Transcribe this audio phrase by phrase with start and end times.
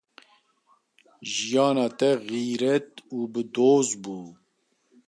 [1.31, 4.17] Jiyana te xîret û bi doz bû.